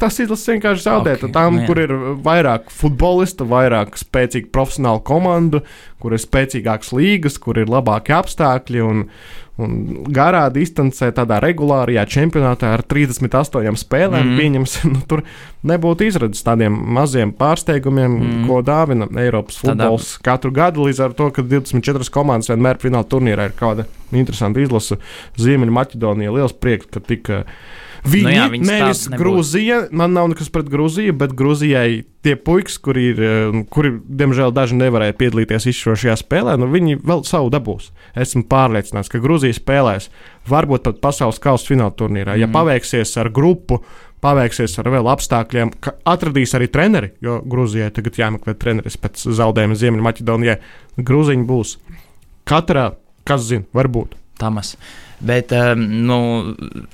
[0.00, 1.16] tas izlases vienkārši zaudē.
[1.16, 1.92] Okay, tām, nu, kur ir
[2.24, 5.62] vairāk futbolistu, vairāk spēcīgu profesionālu komandu,
[6.02, 9.04] kur ir spēcīgākas līgas, kur ir labāki apstākļi un,
[9.62, 9.76] un
[10.12, 14.40] garā distancē, tādā regulārajā čempionātā ar 38 spēlēm, mm.
[14.40, 15.24] pieņems, nu, tur
[15.66, 18.44] nebūtu izredzes tādiem maziem pārsteigumiem, mm.
[18.50, 20.26] ko dāvina Eiropas futbols Tādā...
[20.30, 20.86] katru gadu.
[20.90, 25.00] Līdz ar to, ka 24 komandas vienmēr fināla turnīrā ir kāda interesanta izlase.
[25.40, 27.42] Ziemeļmaķedonija liels prieks, ka tika.
[28.06, 33.04] Viņi, nu jā, nevis Grūzija, man nav nekas pret Grūziju, bet Grūzijai tie puikas, kuri,
[33.12, 37.92] ir, eh, kuri, diemžēl, daži nevarēja piedalīties izšķirošajā spēlē, nu viņi vēl savu dabūs.
[38.18, 40.10] Esmu pārliecināts, ka Grūzija spēlēs
[40.50, 42.34] varbūt pat pasaules kausa fināla turnīrā.
[42.34, 42.42] Mm.
[42.42, 43.82] Ja paveiksies ar grupu,
[44.24, 49.78] paveiksies ar vēl apstākļiem, ka atradīs arī treneri, jo Grūzijai tagad jāmeklē treneris pēc zaudējuma
[49.82, 50.60] Ziemeļmaķedonijai.
[50.98, 51.76] Grūziņi būs
[52.48, 52.92] katrā,
[53.26, 54.16] kas zina, varbūt.
[54.40, 54.74] Tamas.
[55.20, 56.18] Bet, um, nu,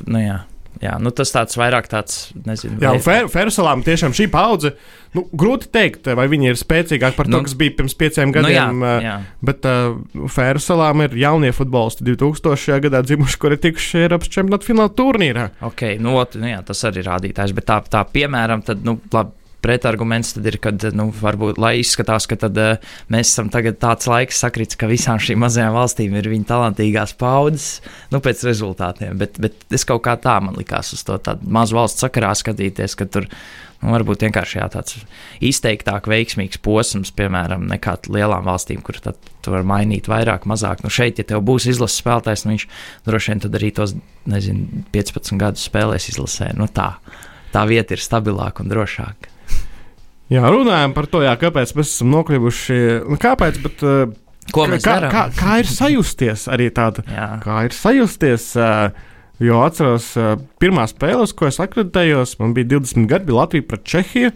[0.07, 0.43] nu jā,
[0.83, 2.81] Jā, nu tas tāds vairāk tāds, nezinu.
[2.83, 4.73] Jā, fer, Fersalām tiešām šī paudze,
[5.15, 8.83] nu, grūti teikt, vai viņi ir spēcīgāki par nu, to, kas bija pirms pieciem gadiem.
[8.83, 9.13] Nu, jā, jā.
[9.47, 12.81] Bet uh, Fersalām ir jaunie futbolisti 2000.
[12.89, 15.47] gadā dzimuši, kuri tikuši Eiropas čempionāta fināla turnīrā.
[15.71, 19.39] Ok, nu, nu jā, tas arī ir rādītājs, bet tā, tā piemēram, tad, nu, labi
[19.63, 24.43] pretarguments ir, ka, nu, varbūt, lai izskatās, ka tad, uh, mēs esam tagad tāds laiks
[24.43, 27.81] sakrits, ka visām šīm mazajām valstīm ir viņa talantīgās paudzes,
[28.13, 29.19] nu, pēc rezultātiem.
[29.21, 33.09] Bet, bet es kaut kā tā man likās uz to mazu valstu sakarā skatīties, ka
[33.11, 33.31] tur.
[33.83, 35.01] Nu, varbūt vienkārši jā, tāds
[35.43, 40.85] izteiktāk veiksmīgs posms, piemēram, nekā lielām valstīm, kur tad tu vari mainīt vairāk, mazāk.
[40.87, 42.69] Nu, šeit, ja tev būs izlases spēlētājs, nu, viņš
[43.11, 43.97] droši vien tad arī tos,
[44.31, 46.53] nezinu, 15 gadus spēlēs izlasē.
[46.55, 46.93] Nu, tā,
[47.51, 49.32] tā vieta ir stabilāka un drošāka.
[50.33, 52.77] Jā, runājam par to, jā, kāpēc mēs esam nokļuvuši.
[53.11, 53.59] Nu, kāpēc?
[53.65, 54.13] Bet, uh,
[54.53, 57.05] Ko mēs kā, kā, kā ir sajusties arī tāda?
[57.07, 57.29] Jā.
[57.43, 58.49] Kā ir sajusties?
[58.59, 59.11] Uh,
[59.43, 63.87] jo atceros, uh, pirmā spēle, ko es akreditējos, man bija 20 gadi, bija Latvija pret
[63.93, 64.33] Čehiju.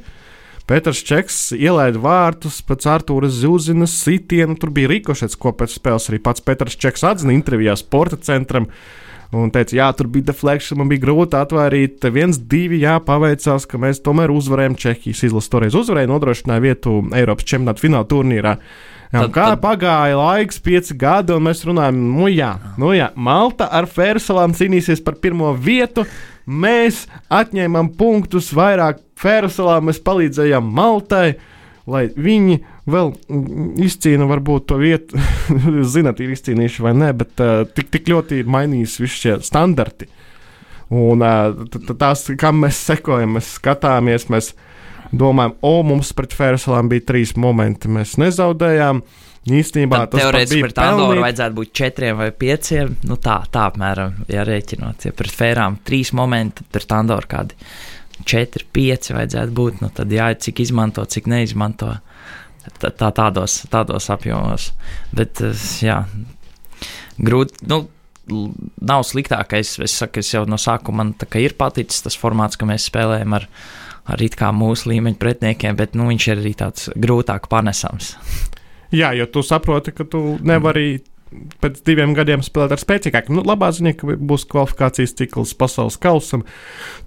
[0.66, 4.56] Pēters Čeks ielaida vārtus pēc Arthūra Zūzinas sitiena.
[4.58, 8.66] Tur bija rīkošais, ko pēc spēles arī pats Pēters Čeks atzina intervijā sporta centram.
[8.66, 12.04] Uh, un teica, jā, tur bija deflekcija, man bija grūti atvairīt.
[12.14, 15.50] Viens, divi, jā, paveicās, ka mēs tomēr uzvarējām Čehijas izlasi.
[15.52, 18.56] Toreiz uzvarēja, nodrošināja vietu Eiropas čempionāta fināla turnīrā.
[19.12, 19.62] Jā, tad, kā tad...
[19.62, 25.02] pagāja laiks, pieci gadi, un mēs runājam, nu jā, nu jā Malta ar Fērsalām cīnīsies
[25.06, 26.06] par pirmo vietu.
[26.46, 31.36] Mēs atņēmām punktus vairāk Fērsalām, mēs palīdzējām Maltai,
[31.90, 32.58] lai viņi
[32.90, 33.12] vēl
[33.86, 35.20] izcīna varbūt to vietu,
[35.94, 40.08] zinat, ir izcīnījuši vai nē, bet uh, tik, tik ļoti ir mainījis visi šie standarti.
[40.94, 41.66] Un uh,
[41.98, 44.52] tās, kam mēs sekojam, mēs skatāmies, mēs
[45.14, 49.02] domājam, o, mums pret Fērasalām bija trīs momenti, mēs nezaudējām.
[49.46, 52.96] Īstenībā Tad tas teorētiski pret Andoru vajadzētu būt četriem vai pieciem.
[53.06, 55.06] Nu tā, tā apmēram, ja rēķinot.
[55.06, 57.54] Ja pret Fērām trīs momenti, tad pret Andoru kādi
[58.24, 59.82] četri, pieci vajadzētu būt.
[59.84, 61.96] Nu tad jā, cik izmanto, cik neizmanto
[62.80, 64.70] tā, tā, tādos, tādos apjomos.
[65.16, 65.42] Bet,
[65.84, 66.04] jā,
[67.18, 67.66] grūti.
[67.70, 67.86] Nu,
[68.26, 69.76] Nav sliktākais.
[69.86, 73.44] Es saku, es jau no sākuma man ir paticis tas formāts, ka mēs spēlējam ar,
[74.02, 78.16] ar it kā mūsu līmeņa pretiniekiem, bet nu, viņš ir arī tāds grūtāk panesams.
[78.90, 81.04] Jā, jo tu saproti, ka tu nevari.
[81.60, 83.34] Pēc diviem gadiem spēlēt ar spēcīgākiem.
[83.34, 86.44] Nu, labā ziņa, ka būs kvalifikācijas cikls pasaules kausam.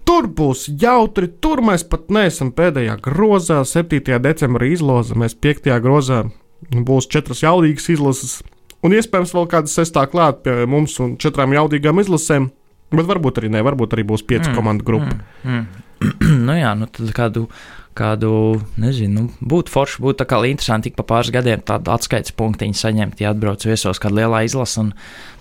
[0.08, 3.62] Tur būs jautri, tur mēs pat neesam pēdējā grozā.
[3.64, 4.20] 7.
[4.24, 5.72] decembrī izloza, mēs 5.
[5.84, 6.26] grozā
[6.68, 8.40] būs četras jaudīgas izlases.
[8.84, 12.52] Un iespējams vēl kāda sestā klāt pie mums un četrām jaudīgām izlasēm.
[12.96, 15.18] Bet varbūt arī ne, varbūt arī būs piecu mm, komandu grupa.
[15.44, 15.66] Mm,
[16.02, 16.40] mm.
[16.48, 17.46] nu jā, nu tad kādu
[17.98, 22.36] kādu, nezinu, nu, būtu forši, būtu tā kā interesanti, ik pa pāris gadiem tādu atskaites
[22.38, 24.94] punktiņu saņemt, ja atbrauc viesos kāda lielā izlase un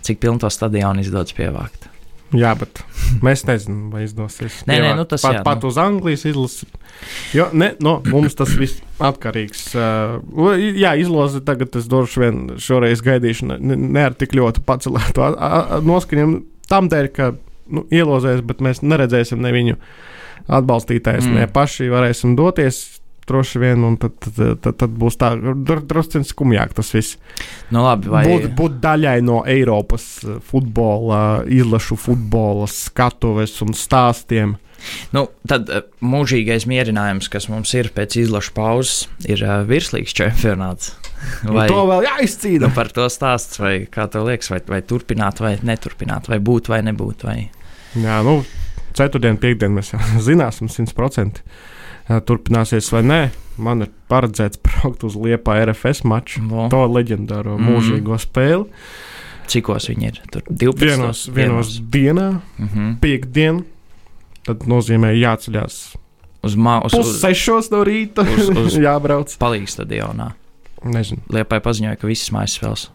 [0.06, 1.88] cik pilnu to stadionu izdodas pievākt.
[2.36, 2.82] Jā, bet
[3.24, 4.60] mēs nezinām, vai izdosies.
[4.68, 5.70] nē, nē, nu tas pat, jā, pat nu.
[5.70, 6.68] uz Anglijas izlasi.
[7.32, 9.62] Jo, ne, no, mums tas viss atkarīgs.
[9.72, 15.30] Uh, jā, izlase tagad es droši vien šoreiz gaidīšu ne, ne ar tik ļoti pacelētu
[15.88, 17.32] noskaņojumu tam dēļ, ka
[17.72, 19.78] nu, ielozēs, bet mēs neredzēsim ne viņu
[20.48, 21.42] atbalstītājs, mm.
[21.42, 22.86] ne paši varēsim doties.
[23.28, 27.18] Droši vien, un tad, tad, tad, tad būs tā drusku skumjāk tas viss.
[27.68, 28.22] Nu, labi, vai...
[28.24, 30.06] būt, būt daļai no Eiropas
[30.48, 34.56] futbola, izlašu futbola skatuves un stāstiem.
[35.12, 35.68] Nu, tad
[36.00, 40.94] mūžīgais mierinājums, kas mums ir pēc izlašu pauzes, ir uh, virslīgs čempionāts.
[41.42, 42.62] Vai nu, to vēl jāizcīna?
[42.64, 46.70] Nu, par to stāsts, vai kā tev liekas, vai, vai turpināt, vai neturpināt, vai būt
[46.72, 47.26] vai nebūt.
[47.28, 47.38] Vai...
[47.98, 48.40] Jā, nu,
[48.98, 51.42] ceturtdien, piekdien mēs jau zināsim, 100%
[52.28, 53.20] turpināsies vai nē.
[53.60, 56.68] Man ir paredzēts braukt uz Liepa RFS maču, Vo.
[56.72, 57.70] to leģendāro mm.
[57.70, 58.68] mūžīgo spēli.
[59.48, 60.20] Cikos viņi ir?
[60.28, 60.82] Tur 12.
[60.84, 62.98] Vienos, vienos dienā, mm -hmm.
[63.00, 63.62] piekdien.
[64.44, 65.78] Tad nozīmē jāceļās
[66.44, 66.96] uz mājas.
[66.96, 69.32] Uz sešos no rīta uz, uz jābrauc.
[69.40, 70.30] Palīgs stadionā.
[70.84, 71.24] Nezinu.
[71.32, 72.88] Liepai paziņoja, ka visas mājas spēles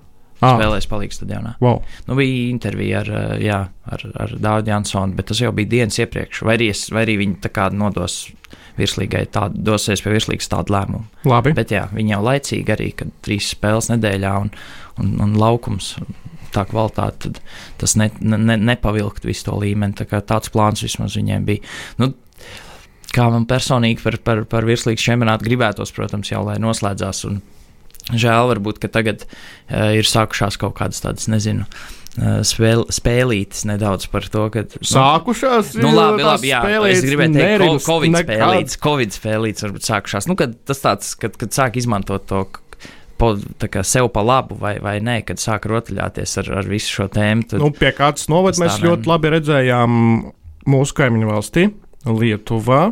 [0.43, 0.57] Ah.
[0.57, 1.55] Spēlēs palīgs stadionā.
[1.63, 1.81] Wow.
[2.09, 3.59] Nu, bija intervija ar, eh, jā,
[3.95, 6.43] ar, ar Dārdu Jansonu, bet tas jau bija dienas iepriekš.
[6.43, 8.25] Vai arī, es, vai arī viņi tā kā nodos
[8.79, 11.05] virslīgai, tādu, dosies pie virslīgas tādu lēmumu.
[11.29, 11.53] Labi.
[11.55, 14.51] Bet jā, viņi jau laicīgi arī, kad trīs spēles nedēļā un,
[15.01, 15.95] un, un laukums.
[16.53, 17.39] Tā kvalitāte, tad
[17.81, 19.95] tas ne, ne, nepavilkt visu to līmeni.
[19.97, 21.63] Tā tāds plāns vismaz viņiem bija.
[21.97, 22.11] Nu,
[23.13, 27.23] kā man personīgi par, par, par virslīgas čempionātu gribētos, protams, jau lai noslēdzās.
[27.29, 27.41] Un,
[28.11, 34.09] Žēl, varbūt, ka tagad uh, ir sākušās kaut kādas tādas, nezinu, uh, spēl, spēlītas nedaudz
[34.11, 34.65] par to, ka.
[34.75, 35.71] Nu, sākušās?
[35.79, 38.33] Nu, labi, labi, jā, es gribēju teikt, ka Covid nekad.
[38.33, 40.27] spēlītas, Covid spēlītas varbūt sākušās.
[40.27, 42.43] Nu, kad tas tāds, kad, kad sāk izmantot to
[43.23, 43.31] po,
[43.87, 47.47] sev pa labu, vai, vai nē, kad sāk rotaļāties ar, ar visu šo tēmu.
[47.61, 49.97] Nu, pie kādas novads mēs ļoti labi redzējām
[50.69, 51.69] mūsu kaimiņu valstī,
[52.03, 52.89] Lietuvā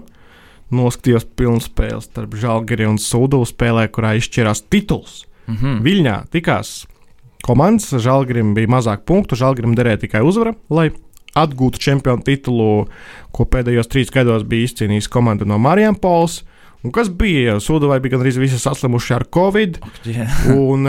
[0.71, 5.25] noskatījos pilnu spēli starp Žalgari un Sūdu spēlē, kurā izšķirās tituls.
[5.47, 5.79] Mm -hmm.
[5.85, 6.85] Viļņā tikās
[7.43, 10.91] komandas, Žalgarim bija mazāk punktu, Žalgarim derēja tikai uzvara, lai
[11.35, 12.87] atgūtu čempionu titulu,
[13.31, 16.43] ko pēdējos trīs gados bija izcīnījusi komanda no Marijampauls.
[16.83, 17.59] Un kas bija?
[17.61, 19.79] Sūdavai bija gandrīz visi saslimuši ar covid.
[20.03, 20.31] Yeah.
[20.71, 20.87] un,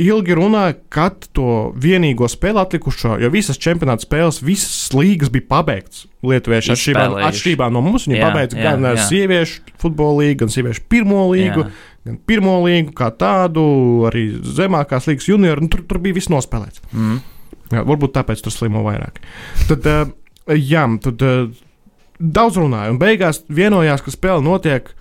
[0.00, 6.04] ilgi runāja, kad to vienīgo spēli atlikušo, jo visas čempionāta spēles, visas līgas bija pabeigts.
[6.26, 8.96] Lietuvieši atšķirībā, atšķirībā no mums, viņi pabeidza gan jā.
[9.08, 11.64] sieviešu futbola līgu, gan sieviešu pirmo līgu.
[11.64, 11.92] Jā.
[12.06, 13.62] Gan pirmo līgu, kā tādu,
[14.06, 16.84] arī zemākās līnijas junioru, nu, tur, tur bija viss nospēlēts.
[16.92, 17.16] Mm.
[17.72, 19.18] Jā, varbūt tāpēc tur slimo vairāk.
[19.66, 21.48] Tad, uh, jā, tad uh,
[22.20, 24.92] daudz runāja, un beigās vienojās, ka spēle notiek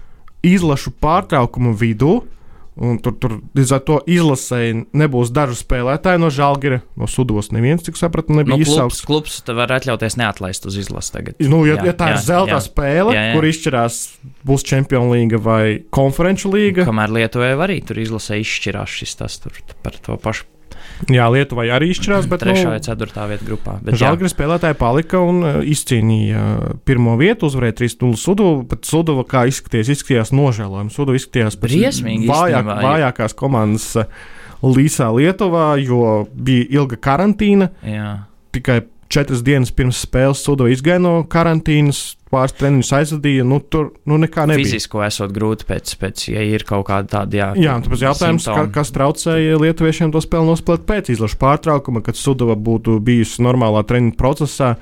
[0.45, 2.23] izlašu pārtraukumu vidū.
[2.75, 7.47] Un tur, tur līdz ar to izlasēji nebūs dažu spēlētāju no Žalgira, no Sudovas.
[7.55, 8.99] Neviens, cik sapratu, nebija nu, izsaukts.
[9.07, 11.39] Klubs, klubs var atļauties neatlaist uz izlasi tagad.
[11.39, 13.37] Nu, ja, jā, ja tā jā, ir zelta jā, spēle, jā, jā.
[13.37, 14.01] kur izšķirās,
[14.47, 15.61] būs Champions League vai
[15.95, 16.83] Konferenču līga.
[16.89, 19.39] Kamēr Lietuvai arī tur izlasē izšķirās šis tas
[19.85, 20.49] par to pašu
[21.11, 23.75] Jā, Lietuvai arī izšķirās, bet trešā vai nu, ceturtā vietā grupā.
[23.99, 26.45] Žalgiris spēlētāji palika un uh, izcīnīja
[26.87, 30.93] pirmo vietu, uzvarēja 3-0 Sudovu, bet Sudova, kā izskatījās, izskatījās nožēlojami.
[30.95, 34.25] Sudova izskatījās pēc vājāk, vājākās komandas uh,
[34.65, 37.69] Līsā Lietuvā, jo bija ilga karantīna.
[37.85, 38.11] Jā.
[38.55, 38.79] Tikai
[39.15, 43.45] četras dienas pirms spēles Sudova izgāja no karantīnas, pāris treniņus aizvadīja.
[43.47, 44.67] Nu, tur nu, nekā nebija.
[44.67, 47.39] Fizisko esot grūti pēc, pēc ja ir kaut kāda tāda.
[47.39, 52.19] Jā, jā tāpēc jautājums, ka, kas traucēja lietuviešiem to spēli nospēlēt pēc izlaša pārtraukuma, kad
[52.19, 54.75] Sudova būtu bijusi normālā treniņa procesā.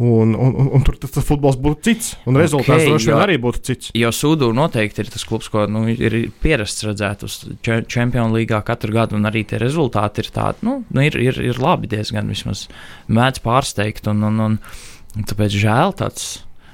[0.00, 3.20] Un, un, un, un tur tas, tas futbols būtu cits, un rezultāts okay, droši vien
[3.20, 3.90] arī būtu cits.
[3.98, 8.94] Jo Sūdu noteikti ir tas klubs, ko nu, ir pierasts redzēt uz Champions League katru
[8.96, 12.64] gadu, un arī tie rezultāti ir tādi, nu, nu ir, ir, ir labi diezgan vismaz
[13.12, 16.30] mēdz pārsteigt, un, un, un, tāpēc žēl tāds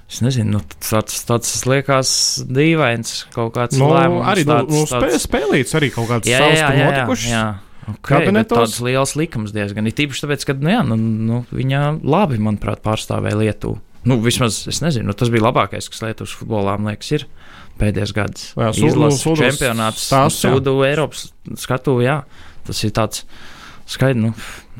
[0.07, 2.11] Es nezinu, nu, tāds, tāds liekas
[2.47, 4.27] dīvains kaut kāds no, lēmums.
[4.31, 7.27] Arī tāds, no, no spē, spēlīts arī kaut kāds jā, savs jā, notikušas.
[7.27, 7.66] Jā, jā.
[7.87, 9.87] Okay, tāds liels likums diezgan.
[9.87, 13.79] Ir tīpaši tāpēc, ka nu, jā, nu, nu, viņa labi, manuprāt, pārstāvēja Lietuvu.
[14.07, 17.27] Nu, vismaz es nezinu, nu, tas bija labākais, kas Lietuvas futbolā, man liekas, ir.
[17.81, 18.47] pēdējos gados.
[18.79, 21.29] Izlases čempionāts, tās Sūdu Eiropas
[21.61, 22.21] skatu, jā,
[22.67, 23.27] tas ir tāds
[23.91, 24.33] skaidrs, nu,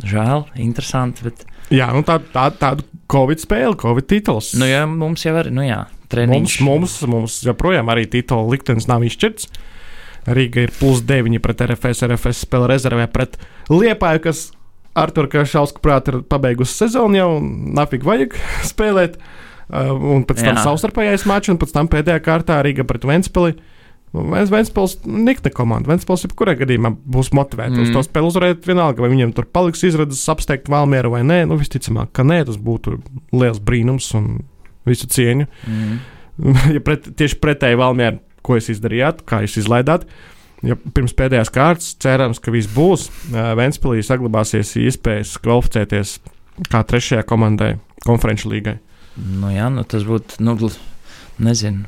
[0.07, 1.27] žēl, interesanti.
[1.27, 1.45] Bet...
[1.75, 4.53] Jā, nu tā, tā, tāda Covid spēle, Covid tituls.
[4.59, 6.59] Nu, jā, mums jau ir, nu jā, treniņš.
[6.67, 9.51] Mums, mums, mums joprojām arī titula liktenis nav izšķirts.
[10.27, 13.39] Rīga ir plus 9 pret RFS, RFS spēle rezervē pret
[13.71, 14.49] Liepāju, kas
[14.97, 17.31] ar to, ka Šausku prāt ir pabeigusi sezonu jau,
[17.77, 18.37] nafig vajag
[18.73, 19.21] spēlēt.
[19.67, 23.57] Uh, un pēc tam savstarpējais mačs, un pēc tam pēdējā kārtā Rīga pret Ventspili.
[24.17, 25.91] Ventspils nikne komanda.
[25.91, 27.83] Ventspils jebkurā gadījumā būs motivēta mm.
[27.85, 28.63] uz to spēli uzvarēt.
[28.65, 31.43] Vienalga, vai viņiem tur paliks izredzes apsteigt Valmieru vai nē.
[31.51, 32.97] Nu, visticamāk, ka nē, tas būtu
[33.37, 34.47] liels brīnums un
[34.89, 35.49] visu cieņu.
[35.67, 35.99] Mm.
[36.79, 40.07] ja pret, tieši pretēji Valmieru, ko jūs izdarījāt, kā jūs izlaidāt.
[40.65, 43.11] Ja pirms pēdējās kārtas cerams, ka viss būs.
[43.31, 46.17] Ventspilī saglabāsies iespējas kvalificēties
[46.73, 47.75] kā trešajā komandai
[48.07, 48.79] konferenču līgai.
[49.17, 50.41] Nu, jā, nu, tas būtu.
[50.45, 50.57] Nu,
[51.37, 51.85] Nezinu.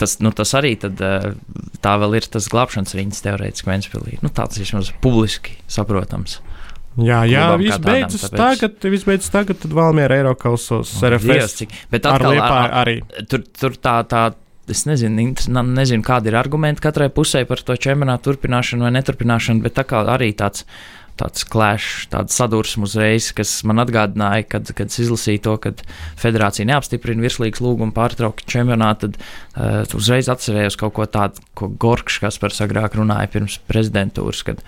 [0.00, 1.00] Tas, nu, tas arī tad,
[1.84, 4.14] tā vēl ir tas glābšanas riņķis teorētiski Vēnspilī.
[4.24, 6.38] Nu, tāds vismaz publiski saprotams.
[6.98, 11.28] Jā, jā viss beidzas tagad, viss beidzas tagad, tad Valmiera Eirokausas oh, RFS.
[11.28, 12.96] Dievs, cik, bet atkal, ar, ar, arī.
[13.30, 14.24] Tur, tur tā, tā,
[14.68, 15.32] es nezinu,
[15.72, 20.04] nezinu, kādi ir argumenti katrai pusē par to čempionātu turpināšanu vai neturpināšanu, bet tā kā
[20.04, 20.66] arī tāds
[21.20, 25.72] tāds klāšs, tāds sadursme uzreiz, kas man atgādināja, kad, kad izlasīju to, ka
[26.20, 32.22] federācija neapstiprina virslīgas lūgumu pārtraukt čempionātu, tad uh, uzreiz atcerējos kaut ko tādu, ko Gorkšs,
[32.24, 34.64] kas par agrāk runāja pirms prezidentūras, kad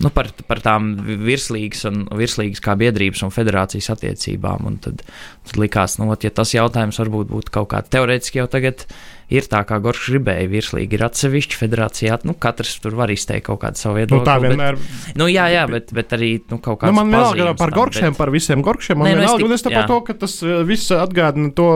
[0.00, 0.94] nu, par, par tām
[1.26, 4.68] virslīgas, un, virslīgas kā biedrības un federācijas attiecībām.
[4.70, 5.04] Un tad,
[5.48, 8.86] tad likās, nu, ot, ja tas jautājums varbūt būtu kaut kā teorētiski jau tagad
[9.30, 10.48] ir tā, kā Goršs gribēja.
[10.50, 12.18] Virslīgi ir atsevišķi federācijā.
[12.28, 14.20] Nu, katrs tur var izteikt kaut kādu savu viedokli.
[14.20, 14.78] Nu, tā vienmēr.
[14.80, 16.92] Bet, nu, jā, jā, bet, bet arī nu, kaut kādā.
[16.92, 18.20] Nu, man vienalga par Goršiem, bet...
[18.20, 19.00] par visiem Goršiem.
[19.00, 21.70] Man Nē, vienalga, nu, es, tik, es par to, ka tas eh, viss atgādina to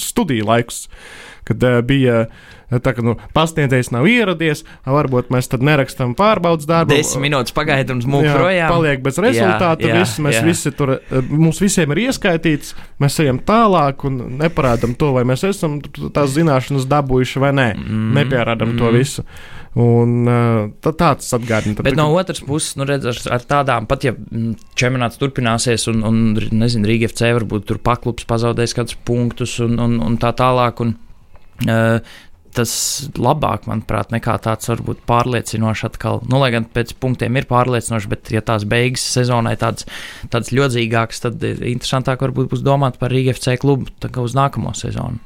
[0.00, 0.86] studiju laikus,
[1.48, 2.26] kad uh, bija.
[2.66, 6.96] Tā kā nu, pasniedzējs nav ieradies, varbūt mēs tad nerakstām pārbaudas darbu.
[6.96, 8.72] Desmit minūtes pagaida un mūžā projām.
[8.74, 9.86] Paliek bez rezultāta.
[9.86, 10.44] Jā, jā, viss, mēs jā.
[10.46, 10.96] visi tur,
[11.30, 15.78] mums visiem ir ieskaitīts, mēs ejam tālāk un neparādām to, vai mēs esam
[16.10, 17.68] tās zināšanas dabūjuši vai nē.
[17.78, 18.10] Mm.
[18.18, 18.82] Nepierādām mm.
[18.82, 19.26] to visu.
[19.76, 20.24] Un,
[20.80, 21.84] tā, tāds atgādina.
[21.84, 24.14] Bet no otras puses, nu, redz, ar, tādām, pat ja
[24.78, 29.98] čempionāts turpināsies, un, un nezinu, Rīga FC varbūt tur paklups pazaudēs kādus punktus un, un,
[30.00, 30.80] un tā tālāk.
[30.80, 30.94] Un,
[31.68, 32.16] uh,
[32.56, 32.72] tas
[33.20, 36.22] labāk, manuprāt, nekā tāds varbūt pārliecinošs atkal.
[36.30, 39.88] Nu, lai gan pēc punktiem ir pārliecinoši, bet, ja tās beigas sezonai tādas,
[40.32, 43.90] tādas ļodzīgākas, tad interesantāk varbūt būs domāt par Rīgas FC klubu
[44.22, 45.20] uz nākamo sezonu,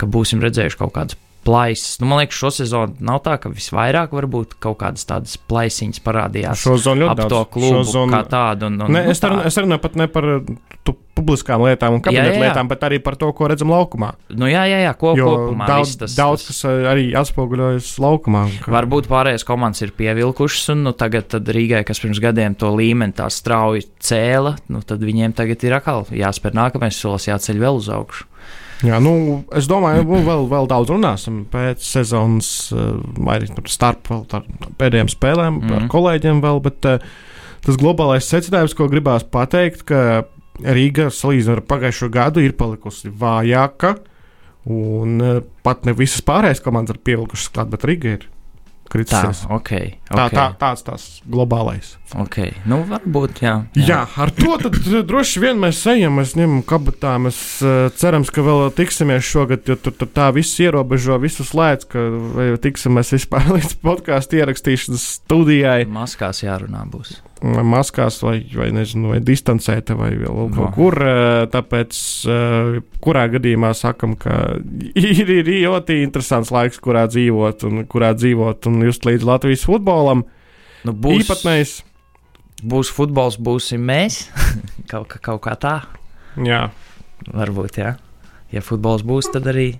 [0.00, 1.98] ka būsim redzējuši kaut kādas plaisas.
[2.00, 6.62] Nu, man liekas, šo sezonu nav tā, ka visvairāk varbūt kaut kādas tādas plaisiņas parādījās
[6.62, 7.48] šo zonu ap daudz.
[7.52, 8.12] klubu zonu...
[8.14, 8.70] kā tādu.
[8.70, 9.32] Un, un, ne, nu, es, tā.
[9.48, 10.28] es runāju pat ne par
[10.86, 14.12] tu, publiskām lietām un kabinetu lietām, bet arī par to, ko redzam laukumā.
[14.32, 15.68] Nu, jā, jā, jā ko, kopumā.
[15.68, 18.46] Daudz, tas, daudz kas eh, arī atspoguļojas laukumā.
[18.64, 18.72] Ka...
[18.78, 23.28] Varbūt pārējās komandas ir pievilkušas, un nu, tagad Rīgai, kas pirms gadiem to līmeni tā
[23.32, 28.28] strauji cēla, nu, tad viņiem tagad ir atkal jāspēr nākamais solis, jāceļ vēl uz augšu.
[28.82, 32.88] Jā, nu, es domāju, ka vēl, vēl daudz runāsim pēc sezonas, eh,
[33.22, 34.10] vai arī starp
[34.80, 35.70] pēdējām spēlēm mm.
[35.70, 35.90] ar mhm.
[35.92, 36.62] kolēģiem vēl.
[36.64, 37.10] Bet uh,
[37.62, 40.24] tas globālais secinājums, ko gribās pateikt, ka
[40.62, 43.96] Rīga salīdzinot ar pagājušo gadu ir palikusi vājāka.
[44.70, 48.28] Un uh, pat ne visas pārējās komandas ir pievilkušas klāt, bet Rīga ir
[48.92, 49.42] kritusies.
[49.46, 50.18] Tā, okay, okay.
[50.18, 51.94] tā, tā, tāds tas globālais.
[52.24, 52.52] Okay.
[52.68, 53.86] Nu, varbūt, jā, jā.
[53.88, 54.58] jā, ar to
[55.08, 57.16] droši vien mēs ejam, mēs ņemam kabatā.
[57.22, 61.88] Mēs uh, cerams, ka vēl tiksimies šogad, jo tur, tur tā viss ierobežo visus lēts,
[61.88, 62.06] ka
[62.62, 65.82] tiksimies vispār līdz podkāstu ierakstīšanas studijai.
[65.90, 70.68] Maskās jārunā būs maskās, vai, vai, nezinu, vai distancēta, vai vēl kaut no.
[70.76, 70.96] kur.
[71.52, 72.00] Tāpēc,
[73.02, 74.38] kurā gadījumā sakam, ka
[74.94, 80.26] ir, ir ļoti interesants laiks, kurā dzīvot un kurā dzīvot un just līdz Latvijas futbolam.
[80.86, 81.76] Nu, būs, Īpatnējs.
[82.62, 84.24] Būs futbols, būsim mēs.
[84.90, 85.76] kaut, kā, kaut kā tā.
[86.38, 86.68] Jā.
[87.32, 87.96] Varbūt, jā.
[88.52, 89.72] Ja futbols būs, tad arī.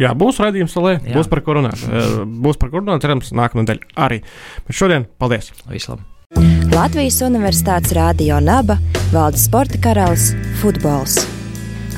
[0.00, 1.84] Jā, būs raidījums, lai būs par ko runāt.
[2.26, 4.24] Būs par ko runāt, cerams, nākamā nedēļa arī.
[4.66, 5.54] Bet šodien, paldies!
[5.70, 6.63] Vislabāk!
[6.74, 8.74] Latvijas Universitātes Rādio Naba
[9.12, 11.20] valda sporta karalis- futbols.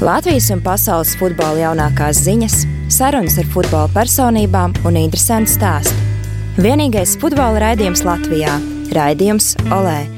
[0.05, 5.97] Latvijas un pasaules futbola jaunākās ziņas, sarunas ar futbola personībām un interesanti stāsti.
[6.59, 8.61] Vienīgais futbola raidījums Latvijā-
[8.99, 10.16] Raidījums Olē